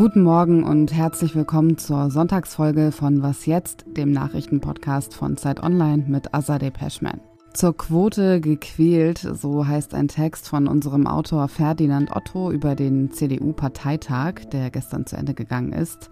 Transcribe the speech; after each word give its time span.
Guten 0.00 0.22
Morgen 0.22 0.64
und 0.64 0.94
herzlich 0.94 1.36
willkommen 1.36 1.76
zur 1.76 2.10
Sonntagsfolge 2.10 2.90
von 2.90 3.22
Was 3.22 3.44
jetzt, 3.44 3.84
dem 3.86 4.12
Nachrichtenpodcast 4.12 5.12
von 5.12 5.36
Zeit 5.36 5.62
Online 5.62 6.04
mit 6.08 6.32
Azadeh 6.32 6.70
Peschman. 6.70 7.20
Zur 7.52 7.76
Quote 7.76 8.40
gequält, 8.40 9.18
so 9.18 9.66
heißt 9.66 9.92
ein 9.92 10.08
Text 10.08 10.48
von 10.48 10.68
unserem 10.68 11.06
Autor 11.06 11.48
Ferdinand 11.48 12.16
Otto 12.16 12.50
über 12.50 12.74
den 12.76 13.12
CDU-Parteitag, 13.12 14.46
der 14.50 14.70
gestern 14.70 15.04
zu 15.04 15.18
Ende 15.18 15.34
gegangen 15.34 15.74
ist. 15.74 16.08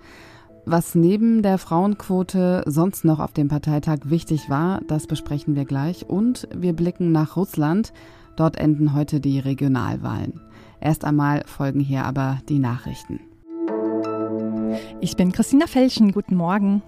Was 0.66 0.94
neben 0.94 1.42
der 1.42 1.56
Frauenquote 1.56 2.64
sonst 2.66 3.06
noch 3.06 3.20
auf 3.20 3.32
dem 3.32 3.48
Parteitag 3.48 4.00
wichtig 4.04 4.50
war, 4.50 4.82
das 4.86 5.06
besprechen 5.06 5.56
wir 5.56 5.64
gleich. 5.64 6.06
Und 6.06 6.46
wir 6.54 6.74
blicken 6.74 7.10
nach 7.10 7.36
Russland. 7.36 7.94
Dort 8.36 8.58
enden 8.58 8.92
heute 8.92 9.18
die 9.18 9.38
Regionalwahlen. 9.38 10.42
Erst 10.78 11.06
einmal 11.06 11.42
folgen 11.46 11.80
hier 11.80 12.04
aber 12.04 12.40
die 12.50 12.58
Nachrichten. 12.58 13.20
Ich 15.00 15.16
bin 15.16 15.32
Christina 15.32 15.66
Felschen, 15.66 16.12
guten 16.12 16.34
Morgen. 16.34 16.82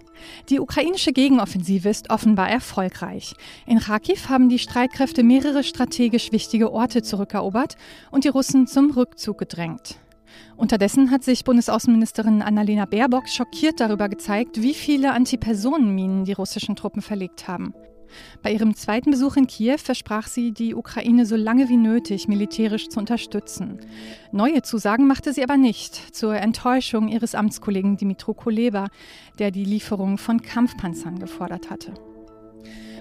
Die 0.48 0.60
ukrainische 0.60 1.12
Gegenoffensive 1.12 1.88
ist 1.88 2.10
offenbar 2.10 2.50
erfolgreich. 2.50 3.34
In 3.66 3.78
Kharkiv 3.78 4.28
haben 4.28 4.48
die 4.48 4.58
Streitkräfte 4.58 5.22
mehrere 5.22 5.62
strategisch 5.62 6.32
wichtige 6.32 6.72
Orte 6.72 7.02
zurückerobert 7.02 7.76
und 8.10 8.24
die 8.24 8.28
Russen 8.28 8.66
zum 8.66 8.90
Rückzug 8.90 9.38
gedrängt. 9.38 9.98
Unterdessen 10.56 11.10
hat 11.10 11.24
sich 11.24 11.44
Bundesaußenministerin 11.44 12.42
Annalena 12.42 12.84
Baerbock 12.84 13.28
schockiert 13.28 13.80
darüber 13.80 14.08
gezeigt, 14.08 14.62
wie 14.62 14.74
viele 14.74 15.12
Antipersonenminen 15.12 16.24
die 16.24 16.32
russischen 16.32 16.76
Truppen 16.76 17.02
verlegt 17.02 17.48
haben. 17.48 17.74
Bei 18.42 18.52
ihrem 18.52 18.74
zweiten 18.74 19.10
Besuch 19.10 19.36
in 19.36 19.46
Kiew 19.46 19.78
versprach 19.78 20.26
sie, 20.26 20.52
die 20.52 20.74
Ukraine 20.74 21.26
so 21.26 21.36
lange 21.36 21.68
wie 21.68 21.76
nötig 21.76 22.28
militärisch 22.28 22.88
zu 22.88 22.98
unterstützen. 22.98 23.80
Neue 24.32 24.62
Zusagen 24.62 25.06
machte 25.06 25.32
sie 25.32 25.42
aber 25.42 25.56
nicht, 25.56 26.14
zur 26.14 26.36
Enttäuschung 26.36 27.08
ihres 27.08 27.34
Amtskollegen 27.34 27.96
Dimitro 27.96 28.34
Kuleba, 28.34 28.88
der 29.38 29.50
die 29.50 29.64
Lieferung 29.64 30.18
von 30.18 30.42
Kampfpanzern 30.42 31.18
gefordert 31.18 31.70
hatte. 31.70 31.94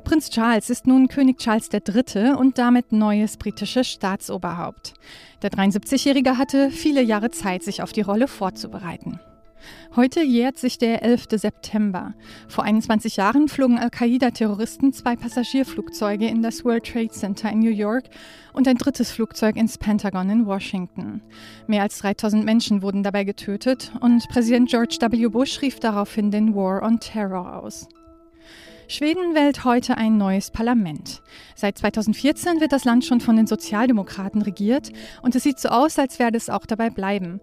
Prinz 0.03 0.29
Charles 0.29 0.69
ist 0.69 0.87
nun 0.87 1.07
König 1.07 1.37
Charles 1.37 1.69
III. 1.71 2.31
und 2.35 2.57
damit 2.57 2.91
neues 2.91 3.37
britisches 3.37 3.87
Staatsoberhaupt. 3.87 4.93
Der 5.41 5.51
73-Jährige 5.51 6.37
hatte 6.37 6.71
viele 6.71 7.01
Jahre 7.01 7.31
Zeit, 7.31 7.63
sich 7.63 7.83
auf 7.83 7.91
die 7.91 8.01
Rolle 8.01 8.27
vorzubereiten. 8.27 9.19
Heute 9.95 10.21
jährt 10.21 10.57
sich 10.57 10.77
der 10.77 11.03
11. 11.03 11.27
September. 11.31 12.13
Vor 12.47 12.63
21 12.63 13.17
Jahren 13.17 13.47
flogen 13.47 13.77
Al-Qaida-Terroristen 13.77 14.93
zwei 14.93 15.15
Passagierflugzeuge 15.15 16.27
in 16.27 16.41
das 16.41 16.63
World 16.65 16.85
Trade 16.85 17.09
Center 17.09 17.51
in 17.51 17.59
New 17.59 17.71
York 17.71 18.05
und 18.53 18.67
ein 18.67 18.77
drittes 18.77 19.11
Flugzeug 19.11 19.55
ins 19.55 19.77
Pentagon 19.77 20.29
in 20.29 20.45
Washington. 20.45 21.21
Mehr 21.67 21.83
als 21.83 21.99
3000 21.99 22.45
Menschen 22.45 22.81
wurden 22.81 23.03
dabei 23.03 23.23
getötet 23.23 23.91
und 24.01 24.27
Präsident 24.29 24.69
George 24.69 24.97
W. 24.99 25.27
Bush 25.27 25.61
rief 25.61 25.79
daraufhin 25.79 26.31
den 26.31 26.55
War 26.55 26.83
on 26.83 26.99
Terror 26.99 27.61
aus. 27.61 27.87
Schweden 28.91 29.35
wählt 29.35 29.65
heute 29.65 29.97
ein 29.97 30.17
neues 30.17 30.49
Parlament. 30.49 31.21
Seit 31.55 31.77
2014 31.77 32.59
wird 32.59 32.71
das 32.71 32.85
Land 32.85 33.05
schon 33.05 33.21
von 33.21 33.35
den 33.35 33.45
Sozialdemokraten 33.45 34.41
regiert 34.41 34.91
und 35.21 35.35
es 35.35 35.43
sieht 35.43 35.59
so 35.59 35.69
aus, 35.69 35.99
als 35.99 36.17
werde 36.17 36.37
es 36.37 36.49
auch 36.49 36.65
dabei 36.65 36.89
bleiben. 36.89 37.39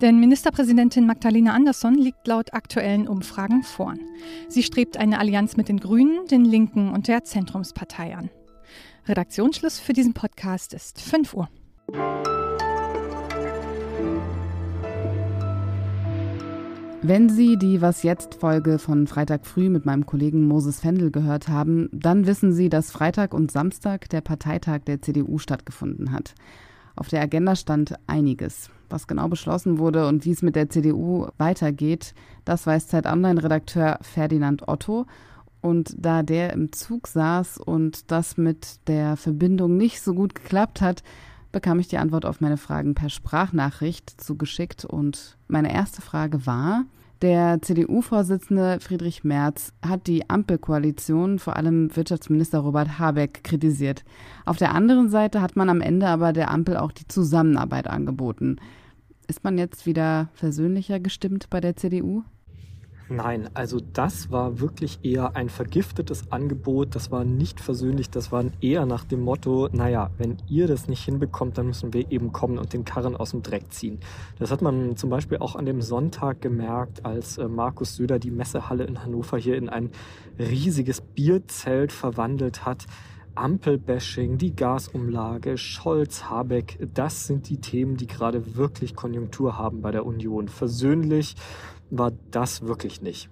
Denn 0.00 0.18
Ministerpräsidentin 0.18 1.06
Magdalena 1.06 1.54
Andersson 1.54 1.94
liegt 1.94 2.26
laut 2.26 2.52
aktuellen 2.52 3.06
Umfragen 3.06 3.62
vorn. 3.62 4.00
Sie 4.48 4.64
strebt 4.64 4.96
eine 4.96 5.20
Allianz 5.20 5.56
mit 5.56 5.68
den 5.68 5.78
Grünen, 5.78 6.26
den 6.26 6.44
Linken 6.44 6.90
und 6.92 7.06
der 7.06 7.22
Zentrumspartei 7.22 8.16
an. 8.16 8.28
Redaktionsschluss 9.06 9.78
für 9.78 9.92
diesen 9.92 10.14
Podcast 10.14 10.74
ist 10.74 11.00
5 11.00 11.32
Uhr. 11.32 11.48
Wenn 17.02 17.28
Sie 17.28 17.56
die 17.56 17.80
Was 17.80 18.02
jetzt 18.02 18.34
Folge 18.34 18.80
von 18.80 19.06
Freitag 19.06 19.46
früh 19.46 19.68
mit 19.68 19.86
meinem 19.86 20.04
Kollegen 20.04 20.48
Moses 20.48 20.80
Fendel 20.80 21.12
gehört 21.12 21.46
haben, 21.46 21.88
dann 21.92 22.26
wissen 22.26 22.52
Sie, 22.52 22.68
dass 22.68 22.90
Freitag 22.90 23.32
und 23.32 23.52
Samstag 23.52 24.08
der 24.08 24.20
Parteitag 24.20 24.80
der 24.80 25.00
CDU 25.00 25.38
stattgefunden 25.38 26.10
hat. 26.10 26.34
Auf 26.96 27.06
der 27.06 27.22
Agenda 27.22 27.54
stand 27.54 27.94
einiges. 28.08 28.70
Was 28.90 29.06
genau 29.06 29.28
beschlossen 29.28 29.78
wurde 29.78 30.08
und 30.08 30.24
wie 30.24 30.32
es 30.32 30.42
mit 30.42 30.56
der 30.56 30.70
CDU 30.70 31.28
weitergeht, 31.38 32.14
das 32.44 32.66
weiß 32.66 32.88
Zeit 32.88 33.06
Online-Redakteur 33.06 33.98
Ferdinand 34.02 34.66
Otto. 34.66 35.06
Und 35.60 35.94
da 35.96 36.24
der 36.24 36.52
im 36.52 36.72
Zug 36.72 37.06
saß 37.06 37.58
und 37.58 38.10
das 38.10 38.36
mit 38.36 38.88
der 38.88 39.16
Verbindung 39.16 39.76
nicht 39.76 40.02
so 40.02 40.14
gut 40.14 40.34
geklappt 40.34 40.80
hat, 40.80 41.04
bekam 41.52 41.78
ich 41.78 41.88
die 41.88 41.98
Antwort 41.98 42.26
auf 42.26 42.40
meine 42.40 42.56
Fragen 42.56 42.94
per 42.94 43.08
Sprachnachricht 43.08 44.20
zugeschickt. 44.20 44.84
Und 44.84 45.36
meine 45.48 45.72
erste 45.72 46.02
Frage 46.02 46.46
war, 46.46 46.84
der 47.20 47.60
CDU-Vorsitzende 47.60 48.78
Friedrich 48.80 49.24
Merz 49.24 49.72
hat 49.84 50.06
die 50.06 50.30
Ampelkoalition, 50.30 51.40
vor 51.40 51.56
allem 51.56 51.94
Wirtschaftsminister 51.96 52.60
Robert 52.60 53.00
Habeck, 53.00 53.42
kritisiert. 53.42 54.04
Auf 54.44 54.56
der 54.56 54.72
anderen 54.72 55.08
Seite 55.08 55.42
hat 55.42 55.56
man 55.56 55.68
am 55.68 55.80
Ende 55.80 56.06
aber 56.06 56.32
der 56.32 56.50
Ampel 56.50 56.76
auch 56.76 56.92
die 56.92 57.08
Zusammenarbeit 57.08 57.88
angeboten. 57.88 58.56
Ist 59.26 59.42
man 59.42 59.58
jetzt 59.58 59.84
wieder 59.84 60.28
versöhnlicher 60.32 61.00
gestimmt 61.00 61.50
bei 61.50 61.60
der 61.60 61.74
CDU? 61.76 62.22
Nein, 63.10 63.48
also 63.54 63.80
das 63.80 64.30
war 64.30 64.60
wirklich 64.60 64.98
eher 65.02 65.34
ein 65.34 65.48
vergiftetes 65.48 66.30
Angebot. 66.30 66.94
Das 66.94 67.10
war 67.10 67.24
nicht 67.24 67.58
versöhnlich. 67.58 68.10
Das 68.10 68.32
war 68.32 68.44
eher 68.60 68.84
nach 68.84 69.04
dem 69.04 69.22
Motto, 69.22 69.70
naja, 69.72 70.10
wenn 70.18 70.36
ihr 70.46 70.66
das 70.66 70.88
nicht 70.88 71.04
hinbekommt, 71.04 71.56
dann 71.56 71.68
müssen 71.68 71.94
wir 71.94 72.12
eben 72.12 72.32
kommen 72.32 72.58
und 72.58 72.74
den 72.74 72.84
Karren 72.84 73.16
aus 73.16 73.30
dem 73.30 73.42
Dreck 73.42 73.72
ziehen. 73.72 73.98
Das 74.38 74.50
hat 74.50 74.60
man 74.60 74.96
zum 74.98 75.08
Beispiel 75.08 75.38
auch 75.38 75.56
an 75.56 75.64
dem 75.64 75.80
Sonntag 75.80 76.42
gemerkt, 76.42 77.06
als 77.06 77.38
äh, 77.38 77.48
Markus 77.48 77.96
Söder 77.96 78.18
die 78.18 78.30
Messehalle 78.30 78.84
in 78.84 79.02
Hannover 79.02 79.38
hier 79.38 79.56
in 79.56 79.70
ein 79.70 79.90
riesiges 80.38 81.00
Bierzelt 81.00 81.92
verwandelt 81.92 82.66
hat. 82.66 82.84
Ampelbashing, 83.34 84.36
die 84.36 84.54
Gasumlage, 84.54 85.56
Scholz, 85.56 86.24
Habeck, 86.24 86.76
das 86.92 87.26
sind 87.26 87.48
die 87.48 87.60
Themen, 87.60 87.96
die 87.96 88.08
gerade 88.08 88.56
wirklich 88.56 88.96
Konjunktur 88.96 89.56
haben 89.56 89.80
bei 89.80 89.92
der 89.92 90.04
Union. 90.04 90.48
Versöhnlich 90.48 91.36
war 91.90 92.12
das 92.30 92.62
wirklich 92.62 93.02
nicht. 93.02 93.28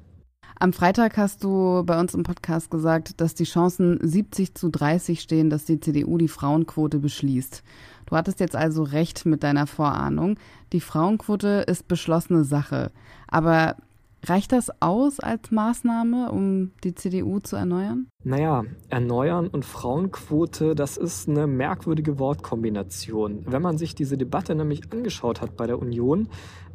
Am 0.58 0.72
Freitag 0.72 1.18
hast 1.18 1.44
du 1.44 1.82
bei 1.84 2.00
uns 2.00 2.14
im 2.14 2.22
Podcast 2.22 2.70
gesagt, 2.70 3.20
dass 3.20 3.34
die 3.34 3.44
Chancen 3.44 3.98
70 4.00 4.54
zu 4.54 4.70
30 4.70 5.20
stehen, 5.20 5.50
dass 5.50 5.66
die 5.66 5.80
CDU 5.80 6.16
die 6.16 6.28
Frauenquote 6.28 6.98
beschließt. 6.98 7.62
Du 8.06 8.16
hattest 8.16 8.40
jetzt 8.40 8.56
also 8.56 8.82
recht 8.82 9.26
mit 9.26 9.42
deiner 9.42 9.66
Vorahnung. 9.66 10.38
Die 10.72 10.80
Frauenquote 10.80 11.64
ist 11.66 11.88
beschlossene 11.88 12.44
Sache. 12.44 12.90
Aber 13.28 13.76
Reicht 14.24 14.52
das 14.52 14.70
aus 14.80 15.20
als 15.20 15.50
Maßnahme, 15.50 16.32
um 16.32 16.72
die 16.82 16.94
CDU 16.94 17.38
zu 17.38 17.56
erneuern? 17.56 18.08
Naja, 18.24 18.64
erneuern 18.88 19.46
und 19.46 19.64
Frauenquote, 19.64 20.74
das 20.74 20.96
ist 20.96 21.28
eine 21.28 21.46
merkwürdige 21.46 22.18
Wortkombination. 22.18 23.44
Wenn 23.46 23.62
man 23.62 23.78
sich 23.78 23.94
diese 23.94 24.18
Debatte 24.18 24.54
nämlich 24.54 24.92
angeschaut 24.92 25.40
hat 25.40 25.56
bei 25.56 25.66
der 25.68 25.78
Union, 25.78 26.28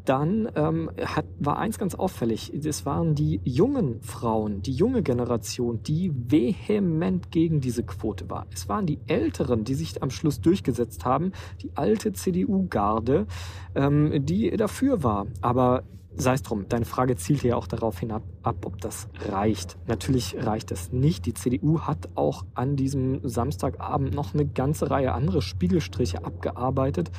dann 0.06 0.50
ähm, 0.56 0.90
hat, 1.04 1.26
war 1.40 1.60
eins 1.60 1.78
ganz 1.78 1.94
auffällig. 1.94 2.52
Es 2.54 2.86
waren 2.86 3.16
die 3.16 3.40
jungen 3.44 4.02
Frauen, 4.02 4.62
die 4.62 4.72
junge 4.72 5.04
Generation, 5.04 5.84
die 5.84 6.12
vehement 6.14 7.32
gegen 7.32 7.62
diese 7.62 7.84
Quote 7.84 8.30
war. 8.30 8.48
Es 8.54 8.68
waren 8.68 8.86
die 8.86 9.00
Älteren, 9.08 9.64
die 9.64 9.76
sich 9.76 10.02
am 10.02 10.10
Schluss 10.10 10.42
durchgesetzt 10.42 11.06
haben, 11.06 11.34
die 11.62 11.72
alte 11.76 12.14
CDU-Garde, 12.14 13.28
ähm, 13.76 14.26
die 14.26 14.50
dafür 14.58 15.04
war. 15.04 15.28
Aber 15.42 15.84
sei 16.22 16.34
es 16.34 16.44
drum, 16.44 16.68
deine 16.70 16.86
Frage 16.86 17.16
zielt 17.16 17.44
ja 17.44 17.56
auch 17.56 17.68
darauf 17.68 18.00
hinab, 18.00 18.24
ab, 18.44 18.66
ob 18.66 18.80
das 18.80 19.08
reicht. 19.30 19.78
Natürlich 19.88 20.36
reicht 20.38 20.72
es 20.72 20.92
nicht. 20.92 21.26
Die 21.26 21.34
CDU 21.34 21.82
hat 21.82 22.10
auch 22.16 22.46
an 22.54 22.76
diesem 22.76 23.28
Samstagabend 23.28 24.14
noch 24.14 24.34
eine 24.34 24.46
ganze 24.46 24.90
Reihe 24.90 25.14
andere 25.14 25.42
Spiegelstriche 25.42 26.24
abgearbeitet 26.24 27.12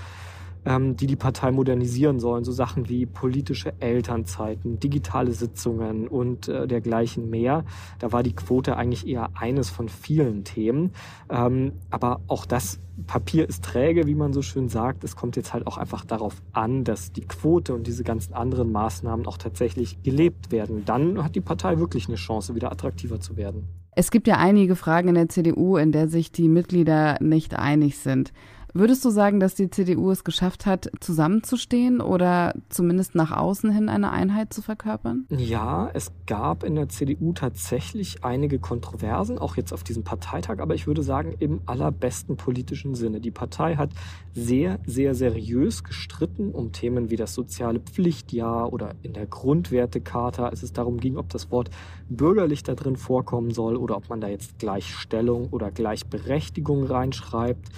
ähm, 0.64 0.97
die 0.97 1.06
die 1.06 1.17
Partei 1.17 1.50
modernisieren 1.50 2.20
sollen. 2.20 2.44
So 2.44 2.53
Sachen 2.53 2.88
wie 2.88 3.06
politische 3.06 3.73
Elternzeiten, 3.81 4.79
digitale 4.79 5.32
Sitzungen 5.32 6.09
und 6.09 6.49
äh, 6.49 6.67
dergleichen 6.67 7.31
mehr. 7.31 7.64
Da 7.99 8.12
war 8.12 8.23
die 8.23 8.35
Quote 8.35 8.76
eigentlich 8.76 9.06
eher 9.06 9.31
eines 9.35 9.70
von 9.70 9.88
vielen 9.88 10.44
Themen. 10.44 10.93
Ähm, 11.31 11.73
aber 11.91 12.20
auch 12.29 12.47
das 12.47 12.81
Papier 13.06 13.49
ist 13.49 13.64
träge, 13.64 14.06
wie 14.06 14.14
man 14.14 14.32
so 14.32 14.43
schön 14.43 14.69
sagt. 14.69 15.03
Es 15.05 15.17
kommt 15.17 15.37
jetzt 15.37 15.53
halt 15.53 15.67
auch 15.67 15.79
einfach 15.79 16.05
darauf 16.05 16.43
an, 16.53 16.85
dass 16.85 17.12
die 17.12 17.23
Quote 17.23 17.75
und 17.75 17.87
diese 17.87 18.05
ganzen 18.05 18.35
anderen 18.35 18.70
Maßnahmen 18.70 19.26
auch 19.26 19.38
tatsächlich 19.38 20.03
gelebt 20.03 20.53
werden. 20.53 20.85
Dann 20.85 21.23
hat 21.25 21.35
die 21.35 21.41
Partei 21.41 21.79
wirklich 21.79 22.08
eine 22.08 22.17
Chance, 22.17 22.55
wieder 22.55 22.70
attraktiver 22.70 23.19
zu 23.20 23.37
werden. 23.37 23.69
Es 23.94 24.11
gibt 24.11 24.26
ja 24.26 24.38
einige 24.38 24.75
Fragen 24.75 25.08
in 25.08 25.15
der 25.17 25.29
CDU, 25.29 25.76
in 25.76 25.93
der 25.93 26.08
sich 26.08 26.32
die 26.32 26.49
Mitglieder 26.49 27.19
nicht 27.20 27.55
einig 27.55 27.99
sind. 27.99 28.32
Würdest 28.75 29.05
du 29.05 29.11
sagen, 29.11 29.39
dass 29.39 29.55
die 29.55 29.69
CDU 29.69 30.11
es 30.11 30.25
geschafft 30.25 30.65
hat, 30.65 30.91
zusammenzustehen 31.01 32.01
oder 32.01 32.55
zumindest 32.71 33.15
nach 33.15 33.31
außen 33.31 33.71
hin 33.71 33.91
eine 33.91 34.11
Einheit 34.11 34.55
zu 34.55 34.63
verkörpern? 34.63 35.27
Ja, 35.29 35.91
es 35.93 36.11
gab 36.27 36.65
in 36.65 36.75
der 36.77 36.89
CDU 36.89 37.35
tatsächlich 37.35 38.25
einige 38.25 38.59
Kontroversen, 38.59 39.39
auch 39.39 39.59
jetzt 39.59 39.75
auf 39.75 39.85
diesem 39.85 40.05
Parteitag, 40.05 40.61
aber 40.61 40.75
ich 40.75 40.87
würde 40.87 41.03
sagen 41.03 41.35
im 41.39 41.61
allerbesten 41.67 42.39
politischen 42.39 42.95
Sinne. 42.95 43.21
Die 43.21 43.31
Partei 43.31 43.77
hat 43.77 43.91
sehr, 44.33 44.79
sehr 44.87 45.15
seriös 45.15 45.85
gestritten 45.85 46.53
um 46.53 46.73
Themen 46.73 47.11
wie 47.11 47.17
das 47.17 47.35
soziale 47.35 47.79
Pflichtjahr 47.79 48.73
oder 48.73 48.95
in 49.03 49.13
der 49.13 49.27
Grundwertecharta, 49.27 50.47
als 50.47 50.63
es 50.63 50.73
darum 50.73 50.99
ging, 50.99 51.19
ob 51.19 51.29
das 51.29 51.51
Wort 51.51 51.69
bürgerlich 52.09 52.63
da 52.63 52.75
drin 52.75 52.97
vorkommen 52.97 53.51
soll 53.51 53.77
oder 53.77 53.99
ob 53.99 54.09
man 54.09 54.23
da 54.23 54.29
jetzt 54.29 54.59
Gleichstellung 54.59 55.49
oder 55.51 55.71
Gleichberechtigung 55.71 56.85
reinschreibt. 56.85 57.69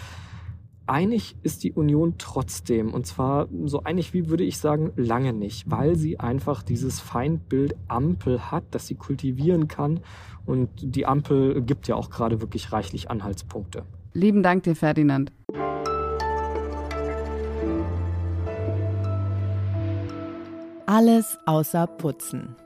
Einig 0.86 1.36
ist 1.42 1.64
die 1.64 1.72
Union 1.72 2.14
trotzdem. 2.18 2.92
Und 2.92 3.06
zwar 3.06 3.48
so 3.64 3.82
einig 3.84 4.12
wie 4.12 4.28
würde 4.28 4.44
ich 4.44 4.58
sagen, 4.58 4.92
lange 4.96 5.32
nicht, 5.32 5.70
weil 5.70 5.96
sie 5.96 6.20
einfach 6.20 6.62
dieses 6.62 7.00
Feindbild 7.00 7.74
Ampel 7.88 8.50
hat, 8.50 8.64
das 8.72 8.86
sie 8.86 8.94
kultivieren 8.94 9.66
kann. 9.66 10.00
Und 10.44 10.68
die 10.82 11.06
Ampel 11.06 11.62
gibt 11.62 11.88
ja 11.88 11.94
auch 11.94 12.10
gerade 12.10 12.42
wirklich 12.42 12.72
reichlich 12.72 13.10
Anhaltspunkte. 13.10 13.84
Lieben 14.12 14.42
Dank 14.42 14.64
dir, 14.64 14.76
Ferdinand. 14.76 15.32
Alles 20.86 21.38
außer 21.46 21.86
Putzen. 21.86 22.56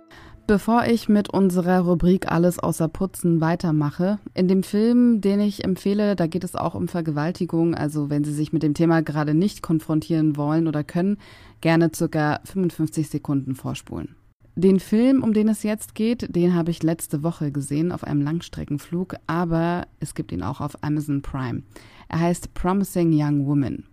Bevor 0.49 0.87
ich 0.87 1.11
mit 1.11 1.29
unserer 1.29 1.81
Rubrik 1.81 2.33
Alles 2.33 2.59
außer 2.59 2.89
Putzen 2.89 3.43
weitermache, 3.43 4.19
in 4.33 4.49
dem 4.49 4.63
Film, 4.63 5.21
den 5.21 5.41
ich 5.41 5.63
empfehle, 5.63 6.17
da 6.17 6.27
geht 6.27 6.43
es 6.43 6.55
auch 6.55 6.75
um 6.75 6.89
Vergewaltigung. 6.89 7.75
Also 7.75 8.09
wenn 8.09 8.25
Sie 8.25 8.33
sich 8.33 8.51
mit 8.51 8.63
dem 8.63 8.73
Thema 8.73 9.03
gerade 9.03 9.35
nicht 9.35 9.61
konfrontieren 9.61 10.39
wollen 10.39 10.67
oder 10.67 10.85
können, 10.85 11.19
gerne 11.61 11.91
circa 11.95 12.41
55 12.45 13.11
Sekunden 13.11 13.57
vorspulen. 13.57 14.17
Den 14.59 14.81
Film, 14.81 15.23
um 15.23 15.33
den 15.35 15.47
es 15.47 15.63
jetzt 15.63 15.95
geht, 15.95 16.35
den 16.35 16.53
habe 16.53 16.73
ich 16.73 16.83
letzte 16.83 17.23
Woche 17.23 17.53
gesehen 17.53 17.93
auf 17.93 18.03
einem 18.03 18.23
Langstreckenflug, 18.23 19.15
aber 19.29 19.87
es 20.01 20.17
gibt 20.17 20.33
ihn 20.33 20.43
auch 20.43 20.61
auf 20.61 20.83
Amazon 20.83 21.23
Prime. 21.23 21.63
Er 22.09 22.19
heißt 22.19 22.55
Promising 22.55 23.13
Young 23.13 23.47
Woman. 23.47 23.85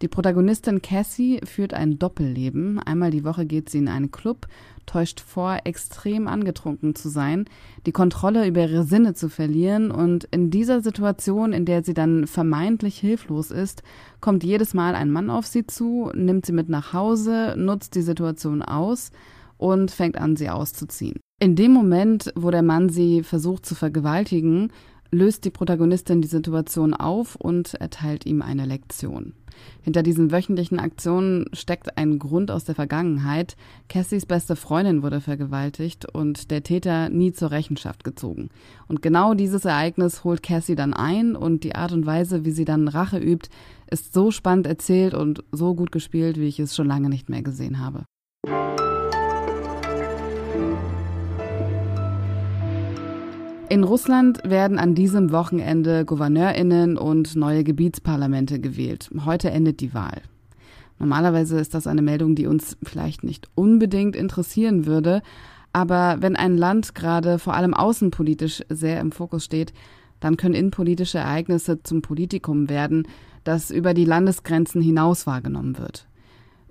Die 0.00 0.08
Protagonistin 0.08 0.80
Cassie 0.80 1.42
führt 1.44 1.74
ein 1.74 1.98
Doppelleben. 1.98 2.78
Einmal 2.78 3.10
die 3.10 3.22
Woche 3.22 3.44
geht 3.44 3.68
sie 3.68 3.76
in 3.76 3.88
einen 3.88 4.12
Club, 4.12 4.46
täuscht 4.86 5.20
vor, 5.20 5.58
extrem 5.64 6.26
angetrunken 6.26 6.94
zu 6.94 7.10
sein, 7.10 7.44
die 7.84 7.92
Kontrolle 7.92 8.46
über 8.48 8.62
ihre 8.62 8.84
Sinne 8.84 9.12
zu 9.12 9.28
verlieren 9.28 9.90
und 9.90 10.24
in 10.24 10.50
dieser 10.50 10.80
Situation, 10.80 11.52
in 11.52 11.66
der 11.66 11.84
sie 11.84 11.92
dann 11.92 12.26
vermeintlich 12.26 12.98
hilflos 12.98 13.50
ist, 13.50 13.82
kommt 14.22 14.42
jedes 14.42 14.72
Mal 14.72 14.94
ein 14.94 15.10
Mann 15.10 15.28
auf 15.28 15.46
sie 15.46 15.66
zu, 15.66 16.10
nimmt 16.14 16.46
sie 16.46 16.52
mit 16.52 16.70
nach 16.70 16.94
Hause, 16.94 17.56
nutzt 17.58 17.94
die 17.94 18.00
Situation 18.00 18.62
aus 18.62 19.10
und 19.56 19.90
fängt 19.90 20.16
an, 20.16 20.36
sie 20.36 20.50
auszuziehen. 20.50 21.20
In 21.40 21.56
dem 21.56 21.72
Moment, 21.72 22.32
wo 22.36 22.50
der 22.50 22.62
Mann 22.62 22.88
sie 22.88 23.22
versucht 23.22 23.66
zu 23.66 23.74
vergewaltigen, 23.74 24.70
löst 25.10 25.44
die 25.44 25.50
Protagonistin 25.50 26.22
die 26.22 26.28
Situation 26.28 26.94
auf 26.94 27.36
und 27.36 27.74
erteilt 27.74 28.26
ihm 28.26 28.42
eine 28.42 28.66
Lektion. 28.66 29.34
Hinter 29.82 30.02
diesen 30.02 30.32
wöchentlichen 30.32 30.80
Aktionen 30.80 31.46
steckt 31.52 31.96
ein 31.96 32.18
Grund 32.18 32.50
aus 32.50 32.64
der 32.64 32.74
Vergangenheit. 32.74 33.56
Cassies 33.88 34.26
beste 34.26 34.56
Freundin 34.56 35.02
wurde 35.02 35.20
vergewaltigt 35.20 36.06
und 36.12 36.50
der 36.50 36.62
Täter 36.62 37.08
nie 37.08 37.32
zur 37.32 37.50
Rechenschaft 37.50 38.02
gezogen. 38.02 38.48
Und 38.88 39.00
genau 39.00 39.34
dieses 39.34 39.64
Ereignis 39.64 40.24
holt 40.24 40.42
Cassie 40.42 40.74
dann 40.74 40.92
ein 40.92 41.36
und 41.36 41.64
die 41.64 41.74
Art 41.74 41.92
und 41.92 42.04
Weise, 42.04 42.44
wie 42.44 42.50
sie 42.50 42.64
dann 42.64 42.88
Rache 42.88 43.18
übt, 43.18 43.48
ist 43.90 44.12
so 44.12 44.30
spannend 44.30 44.66
erzählt 44.66 45.14
und 45.14 45.44
so 45.52 45.74
gut 45.74 45.92
gespielt, 45.92 46.38
wie 46.38 46.48
ich 46.48 46.58
es 46.58 46.74
schon 46.74 46.88
lange 46.88 47.08
nicht 47.08 47.28
mehr 47.28 47.42
gesehen 47.42 47.78
habe. 47.78 48.04
In 53.74 53.82
Russland 53.82 54.38
werden 54.44 54.78
an 54.78 54.94
diesem 54.94 55.32
Wochenende 55.32 56.04
Gouverneurinnen 56.04 56.96
und 56.96 57.34
neue 57.34 57.64
Gebietsparlamente 57.64 58.60
gewählt. 58.60 59.10
Heute 59.24 59.50
endet 59.50 59.80
die 59.80 59.92
Wahl. 59.92 60.22
Normalerweise 61.00 61.58
ist 61.58 61.74
das 61.74 61.88
eine 61.88 62.00
Meldung, 62.00 62.36
die 62.36 62.46
uns 62.46 62.76
vielleicht 62.84 63.24
nicht 63.24 63.48
unbedingt 63.56 64.14
interessieren 64.14 64.86
würde, 64.86 65.22
aber 65.72 66.18
wenn 66.20 66.36
ein 66.36 66.56
Land 66.56 66.94
gerade 66.94 67.40
vor 67.40 67.54
allem 67.54 67.74
außenpolitisch 67.74 68.62
sehr 68.68 69.00
im 69.00 69.10
Fokus 69.10 69.44
steht, 69.44 69.72
dann 70.20 70.36
können 70.36 70.54
innenpolitische 70.54 71.18
Ereignisse 71.18 71.82
zum 71.82 72.00
Politikum 72.00 72.68
werden, 72.68 73.08
das 73.42 73.72
über 73.72 73.92
die 73.92 74.04
Landesgrenzen 74.04 74.82
hinaus 74.82 75.26
wahrgenommen 75.26 75.78
wird. 75.78 76.06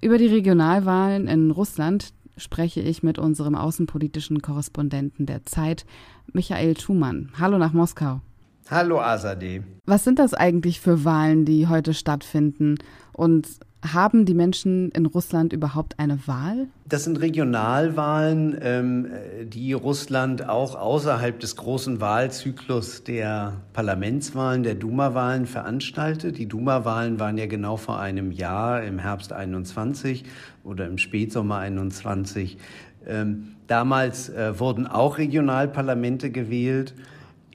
Über 0.01 0.17
die 0.17 0.27
Regionalwahlen 0.27 1.27
in 1.27 1.51
Russland, 1.51 2.13
spreche 2.37 2.81
ich 2.81 3.03
mit 3.03 3.19
unserem 3.19 3.55
außenpolitischen 3.55 4.41
Korrespondenten 4.41 5.25
der 5.25 5.45
Zeit, 5.45 5.85
Michael 6.31 6.79
Schumann. 6.79 7.31
Hallo 7.39 7.57
nach 7.57 7.73
Moskau. 7.73 8.21
Hallo 8.69 9.01
Azadeh. 9.01 9.61
Was 9.85 10.03
sind 10.03 10.19
das 10.19 10.33
eigentlich 10.33 10.79
für 10.79 11.03
Wahlen, 11.03 11.45
die 11.45 11.67
heute 11.67 11.93
stattfinden? 11.93 12.77
Und 13.11 13.47
haben 13.91 14.25
die 14.25 14.33
Menschen 14.33 14.89
in 14.91 15.05
Russland 15.05 15.51
überhaupt 15.51 15.99
eine 15.99 16.27
Wahl? 16.27 16.67
Das 16.87 17.03
sind 17.03 17.19
Regionalwahlen, 17.19 18.57
ähm, 18.61 19.07
die 19.45 19.73
Russland 19.73 20.47
auch 20.47 20.75
außerhalb 20.75 21.39
des 21.39 21.55
großen 21.55 21.99
Wahlzyklus 21.99 23.03
der 23.03 23.53
Parlamentswahlen, 23.73 24.63
der 24.63 24.75
Duma-Wahlen 24.75 25.45
veranstaltet. 25.45 26.37
Die 26.37 26.45
Duma-Wahlen 26.45 27.19
waren 27.19 27.37
ja 27.37 27.45
genau 27.45 27.77
vor 27.77 27.99
einem 27.99 28.31
Jahr, 28.31 28.83
im 28.83 28.99
Herbst 28.99 29.33
21 29.33 30.23
oder 30.63 30.87
im 30.87 30.97
Spätsommer 30.97 31.57
21. 31.57 32.57
Ähm, 33.05 33.55
damals 33.67 34.29
äh, 34.29 34.57
wurden 34.59 34.87
auch 34.87 35.17
Regionalparlamente 35.17 36.31
gewählt. 36.31 36.93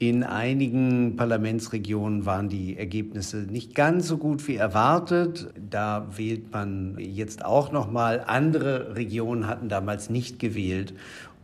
In 0.01 0.23
einigen 0.23 1.17
Parlamentsregionen 1.17 2.25
waren 2.25 2.47
die 2.47 2.77
Ergebnisse 2.77 3.39
nicht 3.39 3.75
ganz 3.75 4.07
so 4.07 4.17
gut 4.17 4.47
wie 4.47 4.55
erwartet. 4.55 5.49
Da 5.69 6.07
wählt 6.15 6.53
man 6.53 6.95
jetzt 6.97 7.43
auch 7.43 7.73
noch 7.73 7.91
mal. 7.91 8.23
Andere 8.25 8.95
Regionen 8.95 9.45
hatten 9.45 9.67
damals 9.67 10.09
nicht 10.09 10.39
gewählt 10.39 10.93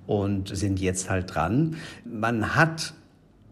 und 0.08 0.56
sind 0.56 0.80
jetzt 0.80 1.10
halt 1.10 1.36
dran. 1.36 1.76
Man 2.06 2.56
hat 2.56 2.94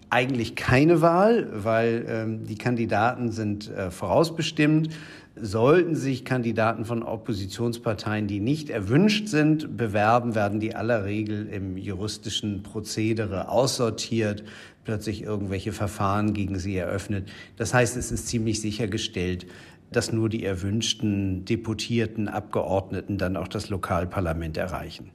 eigentlich 0.09 0.55
keine 0.55 1.01
Wahl, 1.01 1.49
weil 1.51 2.05
ähm, 2.07 2.45
die 2.45 2.55
Kandidaten 2.55 3.31
sind 3.33 3.69
äh, 3.71 3.91
vorausbestimmt. 3.91 4.87
Sollten 5.35 5.95
sich 5.95 6.23
Kandidaten 6.23 6.85
von 6.85 7.01
Oppositionsparteien, 7.01 8.27
die 8.27 8.39
nicht 8.39 8.69
erwünscht 8.69 9.27
sind, 9.27 9.75
bewerben, 9.75 10.35
werden 10.35 10.59
die 10.59 10.75
aller 10.75 11.05
Regel 11.05 11.47
im 11.47 11.75
juristischen 11.75 12.61
Prozedere 12.61 13.49
aussortiert, 13.49 14.43
plötzlich 14.83 15.23
irgendwelche 15.23 15.71
Verfahren 15.71 16.33
gegen 16.33 16.59
sie 16.59 16.75
eröffnet. 16.75 17.29
Das 17.57 17.73
heißt, 17.73 17.97
es 17.97 18.11
ist 18.11 18.27
ziemlich 18.27 18.61
sichergestellt, 18.61 19.47
dass 19.91 20.11
nur 20.11 20.29
die 20.29 20.43
erwünschten 20.43 21.45
deputierten 21.45 22.27
Abgeordneten 22.27 23.17
dann 23.17 23.37
auch 23.37 23.47
das 23.47 23.69
Lokalparlament 23.69 24.57
erreichen. 24.57 25.11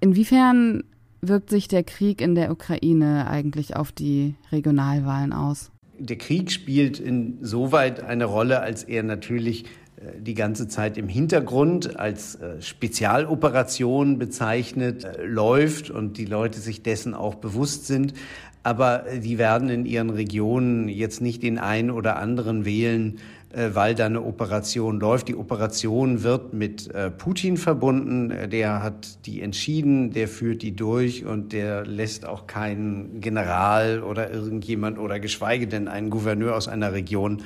Inwiefern 0.00 0.84
wirkt 1.20 1.50
sich 1.50 1.68
der 1.68 1.84
Krieg 1.84 2.20
in 2.20 2.34
der 2.34 2.50
Ukraine 2.50 3.26
eigentlich 3.28 3.76
auf 3.76 3.92
die 3.92 4.34
Regionalwahlen 4.52 5.32
aus? 5.32 5.70
Der 5.98 6.16
Krieg 6.16 6.50
spielt 6.50 6.98
insoweit 6.98 8.02
eine 8.02 8.24
Rolle, 8.24 8.60
als 8.60 8.84
er 8.84 9.02
natürlich 9.02 9.64
äh, 9.96 10.18
die 10.18 10.32
ganze 10.32 10.66
Zeit 10.66 10.96
im 10.96 11.08
Hintergrund 11.08 11.98
als 11.98 12.36
äh, 12.36 12.62
Spezialoperation 12.62 14.18
bezeichnet 14.18 15.04
äh, 15.04 15.24
läuft 15.24 15.90
und 15.90 16.16
die 16.16 16.24
Leute 16.24 16.58
sich 16.58 16.82
dessen 16.82 17.14
auch 17.14 17.34
bewusst 17.34 17.86
sind. 17.86 18.14
Aber 18.62 19.04
die 19.22 19.38
werden 19.38 19.70
in 19.70 19.86
ihren 19.86 20.10
Regionen 20.10 20.88
jetzt 20.88 21.20
nicht 21.20 21.42
den 21.42 21.58
einen 21.58 21.90
oder 21.90 22.16
anderen 22.16 22.64
wählen, 22.64 23.18
äh, 23.52 23.70
weil 23.74 23.96
da 23.96 24.06
eine 24.06 24.22
Operation 24.22 25.00
läuft. 25.00 25.26
Die 25.26 25.34
Operation 25.34 26.22
wird 26.22 26.54
mit 26.54 26.88
äh, 26.94 27.10
Putin 27.10 27.56
verbunden. 27.56 28.30
Äh, 28.30 28.48
der 28.48 28.80
hat 28.80 29.26
die 29.26 29.42
entschieden, 29.42 30.12
der 30.12 30.28
führt 30.28 30.62
die 30.62 30.76
durch 30.76 31.24
und 31.24 31.52
der 31.52 31.84
lässt 31.84 32.26
auch 32.26 32.46
keinen 32.46 33.20
General 33.20 34.04
oder 34.04 34.30
irgendjemand 34.30 34.98
oder 34.98 35.18
geschweige 35.18 35.66
denn 35.66 35.88
einen 35.88 36.10
Gouverneur 36.10 36.54
aus 36.54 36.68
einer 36.68 36.92
Region 36.92 37.42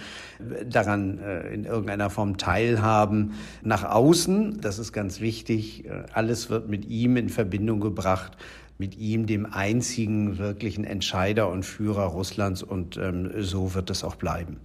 daran 0.68 1.20
in 1.52 1.64
irgendeiner 1.64 2.10
Form 2.10 2.36
teilhaben. 2.36 3.34
Nach 3.62 3.84
außen, 3.84 4.60
das 4.60 4.78
ist 4.78 4.92
ganz 4.92 5.20
wichtig, 5.20 5.84
alles 6.12 6.50
wird 6.50 6.68
mit 6.68 6.86
ihm 6.86 7.16
in 7.16 7.28
Verbindung 7.28 7.80
gebracht 7.80 8.36
mit 8.78 8.96
ihm 8.96 9.26
dem 9.26 9.46
einzigen 9.46 10.38
wirklichen 10.38 10.84
Entscheider 10.84 11.50
und 11.50 11.64
Führer 11.64 12.06
Russlands 12.06 12.62
und 12.62 12.96
ähm, 12.96 13.30
so 13.38 13.74
wird 13.74 13.90
es 13.90 14.04
auch 14.04 14.16
bleiben. 14.16 14.58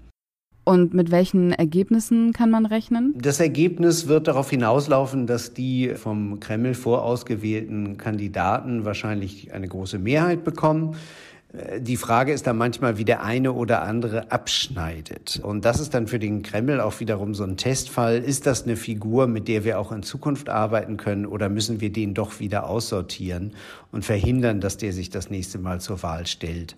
Und 0.65 0.93
mit 0.93 1.09
welchen 1.09 1.51
Ergebnissen 1.51 2.31
kann 2.31 2.51
man 2.51 2.67
rechnen? 2.67 3.15
Das 3.17 3.39
Ergebnis 3.39 4.07
wird 4.07 4.27
darauf 4.27 4.51
hinauslaufen, 4.51 5.25
dass 5.25 5.55
die 5.55 5.95
vom 5.95 6.39
Kreml 6.39 6.75
vorausgewählten 6.75 7.97
Kandidaten 7.97 8.85
wahrscheinlich 8.85 9.51
eine 9.51 9.67
große 9.67 9.97
Mehrheit 9.97 10.43
bekommen. 10.43 10.95
Die 11.79 11.97
Frage 11.97 12.31
ist 12.31 12.45
dann 12.45 12.57
manchmal, 12.57 12.99
wie 12.99 13.05
der 13.05 13.23
eine 13.23 13.53
oder 13.53 13.81
andere 13.81 14.31
abschneidet. 14.31 15.39
Und 15.41 15.65
das 15.65 15.79
ist 15.79 15.95
dann 15.95 16.05
für 16.05 16.19
den 16.19 16.43
Kreml 16.43 16.79
auch 16.79 16.99
wiederum 16.99 17.33
so 17.33 17.43
ein 17.43 17.57
Testfall. 17.57 18.19
Ist 18.19 18.45
das 18.45 18.65
eine 18.65 18.75
Figur, 18.75 19.25
mit 19.25 19.47
der 19.47 19.63
wir 19.63 19.79
auch 19.79 19.91
in 19.91 20.03
Zukunft 20.03 20.47
arbeiten 20.47 20.97
können 20.97 21.25
oder 21.25 21.49
müssen 21.49 21.81
wir 21.81 21.91
den 21.91 22.13
doch 22.13 22.39
wieder 22.39 22.69
aussortieren 22.69 23.53
und 23.91 24.05
verhindern, 24.05 24.61
dass 24.61 24.77
der 24.77 24.93
sich 24.93 25.09
das 25.09 25.31
nächste 25.31 25.57
Mal 25.57 25.81
zur 25.81 26.03
Wahl 26.03 26.27
stellt? 26.27 26.75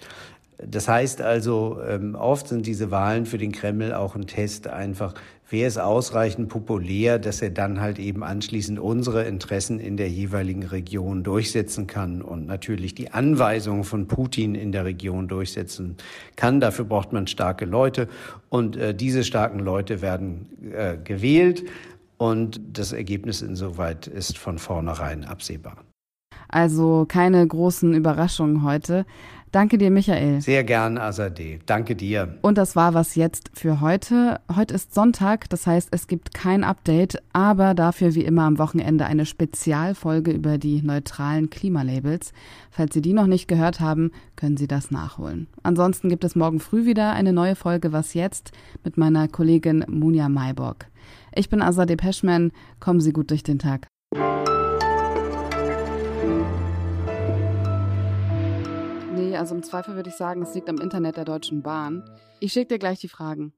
Das 0.65 0.87
heißt 0.87 1.21
also, 1.21 1.79
ähm, 1.87 2.15
oft 2.15 2.47
sind 2.47 2.65
diese 2.65 2.91
Wahlen 2.91 3.25
für 3.25 3.37
den 3.37 3.51
Kreml 3.51 3.93
auch 3.93 4.15
ein 4.15 4.27
Test 4.27 4.67
einfach, 4.67 5.13
wer 5.49 5.67
ist 5.67 5.77
ausreichend 5.77 6.49
populär, 6.49 7.19
dass 7.19 7.41
er 7.41 7.49
dann 7.49 7.81
halt 7.81 7.99
eben 7.99 8.23
anschließend 8.23 8.79
unsere 8.79 9.23
Interessen 9.23 9.79
in 9.79 9.97
der 9.97 10.09
jeweiligen 10.09 10.63
Region 10.63 11.23
durchsetzen 11.23 11.87
kann 11.87 12.21
und 12.21 12.45
natürlich 12.45 12.95
die 12.95 13.11
Anweisungen 13.11 13.83
von 13.83 14.07
Putin 14.07 14.55
in 14.55 14.71
der 14.71 14.85
Region 14.85 15.27
durchsetzen 15.27 15.97
kann. 16.35 16.59
Dafür 16.59 16.85
braucht 16.85 17.11
man 17.11 17.27
starke 17.27 17.65
Leute 17.65 18.07
und 18.49 18.77
äh, 18.77 18.93
diese 18.93 19.23
starken 19.23 19.59
Leute 19.59 20.01
werden 20.01 20.71
äh, 20.73 20.97
gewählt 20.97 21.63
und 22.17 22.61
das 22.73 22.93
Ergebnis 22.93 23.41
insoweit 23.41 24.07
ist 24.07 24.37
von 24.37 24.59
vornherein 24.59 25.25
absehbar. 25.25 25.77
Also 26.51 27.05
keine 27.07 27.45
großen 27.45 27.93
Überraschungen 27.93 28.63
heute. 28.63 29.05
Danke 29.51 29.77
dir, 29.77 29.91
Michael. 29.91 30.39
Sehr 30.39 30.63
gern, 30.63 30.97
Azadeh. 30.97 31.59
Danke 31.65 31.97
dir. 31.97 32.37
Und 32.41 32.57
das 32.57 32.77
war 32.77 32.93
was 32.93 33.15
jetzt 33.15 33.51
für 33.53 33.81
heute. 33.81 34.39
Heute 34.55 34.73
ist 34.73 34.93
Sonntag, 34.93 35.49
das 35.49 35.67
heißt, 35.67 35.89
es 35.91 36.07
gibt 36.07 36.33
kein 36.33 36.63
Update, 36.63 37.21
aber 37.33 37.73
dafür 37.73 38.15
wie 38.15 38.23
immer 38.23 38.43
am 38.43 38.57
Wochenende 38.59 39.05
eine 39.05 39.25
Spezialfolge 39.25 40.31
über 40.31 40.57
die 40.57 40.81
neutralen 40.81 41.49
Klimalabels. 41.49 42.31
Falls 42.69 42.93
Sie 42.93 43.01
die 43.01 43.11
noch 43.11 43.27
nicht 43.27 43.49
gehört 43.49 43.81
haben, 43.81 44.11
können 44.37 44.55
Sie 44.55 44.67
das 44.67 44.89
nachholen. 44.89 45.47
Ansonsten 45.63 46.07
gibt 46.07 46.23
es 46.23 46.37
morgen 46.37 46.61
früh 46.61 46.85
wieder 46.85 47.11
eine 47.11 47.33
neue 47.33 47.55
Folge 47.55 47.91
Was 47.91 48.13
jetzt 48.13 48.53
mit 48.85 48.97
meiner 48.97 49.27
Kollegin 49.27 49.83
Munja 49.89 50.29
Mayborg. 50.29 50.87
Ich 51.35 51.49
bin 51.49 51.61
Azadeh 51.61 51.97
Peschman. 51.97 52.53
Kommen 52.79 53.01
Sie 53.01 53.11
gut 53.11 53.31
durch 53.31 53.43
den 53.43 53.59
Tag. 53.59 53.87
Also 59.41 59.55
im 59.55 59.63
Zweifel 59.63 59.95
würde 59.95 60.09
ich 60.09 60.15
sagen, 60.15 60.43
es 60.43 60.53
liegt 60.53 60.69
am 60.69 60.77
Internet 60.77 61.17
der 61.17 61.25
Deutschen 61.25 61.63
Bahn. 61.63 62.07
Ich 62.39 62.53
schicke 62.53 62.75
dir 62.75 62.77
gleich 62.77 62.99
die 62.99 63.07
Fragen. 63.07 63.53